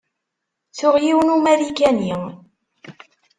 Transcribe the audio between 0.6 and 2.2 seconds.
Tuɣ yiwen n Umarikani.